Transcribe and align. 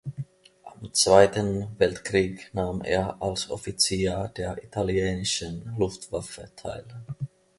Am 0.63 0.91
Zweiten 0.95 1.67
Weltkrieg 1.77 2.49
nahm 2.55 2.81
er 2.81 3.21
als 3.21 3.51
Offizier 3.51 4.33
der 4.35 4.63
italienischen 4.63 5.75
Luftwaffe 5.77 6.49
teil. 6.55 6.85